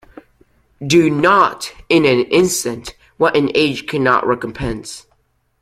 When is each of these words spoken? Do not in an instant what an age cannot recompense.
Do 0.83 1.11
not 1.11 1.71
in 1.87 2.05
an 2.05 2.21
instant 2.31 2.95
what 3.17 3.35
an 3.35 3.51
age 3.53 3.85
cannot 3.85 4.25
recompense. 4.25 5.05